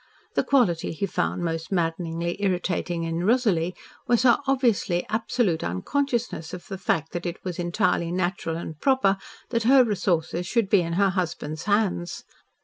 The 0.33 0.43
quality 0.43 0.93
he 0.93 1.05
found 1.05 1.43
most 1.43 1.71
maddeningly 1.71 2.41
irritating 2.43 3.03
in 3.03 3.23
Rosalie 3.23 3.75
was 4.07 4.23
her 4.23 4.39
obviously 4.47 5.05
absolute 5.09 5.63
unconsciousness 5.63 6.55
of 6.55 6.65
the 6.65 6.79
fact 6.79 7.11
that 7.11 7.27
it 7.27 7.37
was 7.45 7.59
entirely 7.59 8.11
natural 8.11 8.55
and 8.57 8.79
proper 8.79 9.17
that 9.51 9.61
her 9.69 9.83
resources 9.83 10.47
should 10.47 10.71
be 10.71 10.81
in 10.81 10.93
her 10.93 11.11
husband's 11.11 11.65
hands. 11.65 12.23